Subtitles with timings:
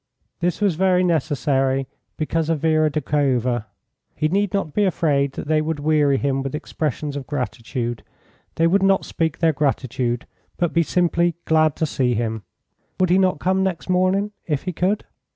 [0.39, 3.65] This was very necessary because of Vera Doukhova.
[4.15, 8.01] He need not be afraid that they would weary him with expressions of gratitude.
[8.55, 10.25] They would not speak their gratitude,
[10.57, 12.41] but be simply glad to see him.
[12.99, 15.05] Would he not come next morning, if he could?